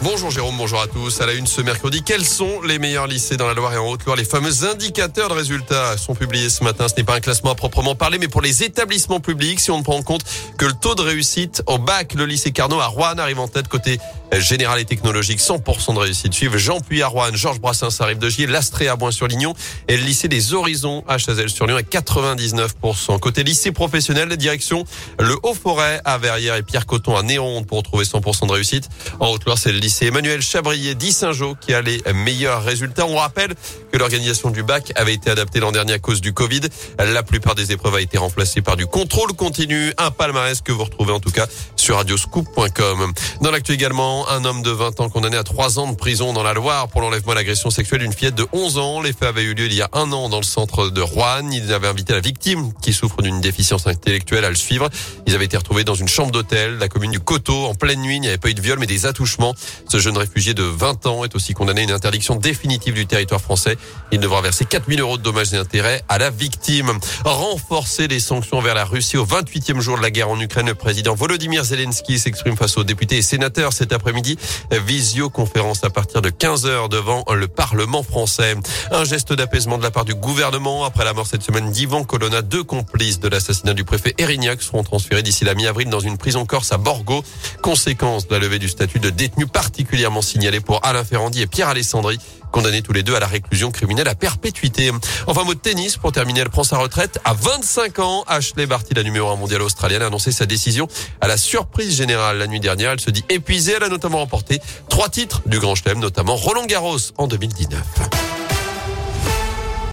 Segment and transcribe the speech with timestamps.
[0.00, 1.20] Bonjour Jérôme, bonjour à tous.
[1.20, 3.88] À la une ce mercredi, quels sont les meilleurs lycées dans la Loire et en
[3.88, 4.16] Haute-Loire?
[4.16, 6.86] Les fameux indicateurs de résultats sont publiés ce matin.
[6.86, 9.78] Ce n'est pas un classement à proprement parler, mais pour les établissements publics, si on
[9.78, 10.22] ne prend en compte
[10.56, 13.66] que le taux de réussite au bac, le lycée Carnot à Rouen arrive en tête
[13.66, 13.98] côté
[14.38, 16.32] général et technologique, 100% de réussite.
[16.32, 19.54] Suivent Jean Puy à Rouen, Georges Brassens arrive de Gier, l'Astrée à Bois-sur-Lignon
[19.88, 23.18] et le lycée des Horizons à Chazelles-sur-Lyon à 99%.
[23.18, 24.84] Côté lycée professionnel, direction
[25.18, 28.88] le Haut-Forêt à Verrières et Pierre Coton à Néronde pour trouver 100% de réussite.
[29.18, 33.06] En Haute-Loire, c'est le lycée Emmanuel Chabrier d'Issingeau qui a les meilleurs résultats.
[33.06, 33.54] On rappelle
[33.90, 36.60] que l'organisation du bac avait été adaptée l'an dernier à cause du Covid.
[36.98, 40.84] La plupart des épreuves a été remplacée par du contrôle continu, un palmarès que vous
[40.84, 41.46] retrouvez en tout cas
[41.76, 43.12] sur radioscoop.com.
[43.40, 46.42] Dans l'actu également, un homme de 20 ans condamné à 3 ans de prison dans
[46.42, 49.00] la Loire pour l'enlèvement et l'agression sexuelle d'une fillette de 11 ans.
[49.00, 51.50] Les faits avaient eu lieu il y a un an dans le centre de Rouen.
[51.50, 54.88] Il avait invité la victime qui souffre d'une déficience intellectuelle à le suivre.
[55.26, 58.16] Ils avaient été retrouvés dans une chambre d'hôtel, la commune du Coteau, en pleine nuit.
[58.16, 59.54] Il n'y avait pas eu de viol mais des attouchements.
[59.86, 63.40] Ce jeune réfugié de 20 ans est aussi condamné à une interdiction définitive du territoire
[63.40, 63.76] français.
[64.12, 66.98] Il devra verser 4000 euros de dommages et intérêts à la victime.
[67.24, 70.66] Renforcer les sanctions vers la Russie au 28e jour de la guerre en Ukraine.
[70.66, 74.38] Le président Volodymyr Zelensky s'exprime face aux députés et sénateurs cet après-midi.
[74.70, 78.54] Visioconférence à partir de 15h devant le Parlement français.
[78.90, 82.42] Un geste d'apaisement de la part du gouvernement après la mort cette semaine d'Ivan Colonna.
[82.42, 86.46] Deux complices de l'assassinat du préfet Erignac seront transférés d'ici la mi-avril dans une prison
[86.46, 87.22] corse à Borgo.
[87.62, 91.68] Conséquence de la levée du statut de détenu particulièrement signalé pour Alain Ferrandi et Pierre
[91.68, 92.18] Alessandri,
[92.52, 94.90] condamnés tous les deux à la réclusion criminelle à perpétuité.
[95.26, 98.24] Enfin, mot de tennis, pour terminer, elle prend sa retraite à 25 ans.
[98.26, 100.88] Ashley Barty, la numéro 1 mondiale australienne, a annoncé sa décision
[101.20, 102.92] à la surprise générale la nuit dernière.
[102.92, 103.74] Elle se dit épuisée.
[103.76, 104.58] Elle a notamment remporté
[104.88, 108.37] trois titres du Grand Chelem, notamment Roland Garros en 2019.